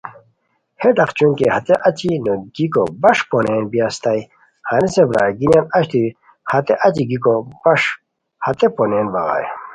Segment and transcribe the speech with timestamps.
[0.81, 4.21] ہے ڈاق چونکہ ہتے اچی نوگیکو بݰ پونین بی اسیتائے،
[4.69, 6.01] ہنیسے برار گینیان اچتو
[6.49, 7.81] ہتے اچی گیکو بݰ
[8.45, 9.47] ہتے پونین بغائے